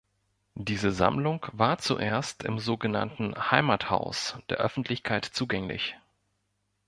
[0.57, 5.95] Diese Sammlung war zuerst im so genannten Heimathaus der Öffentlichkeit zugänglich.